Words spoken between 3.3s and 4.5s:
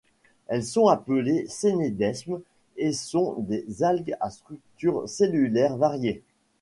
des algues à